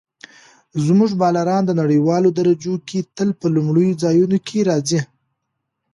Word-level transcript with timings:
زموږ 0.85 1.11
بالران 1.21 1.63
په 1.67 1.73
نړیوالو 1.81 2.29
درجو 2.39 2.75
کې 2.87 2.99
تل 3.15 3.29
په 3.39 3.47
لومړیو 3.55 3.99
ځایونو 4.03 4.37
کې 4.47 4.59
راځي. 4.69 5.01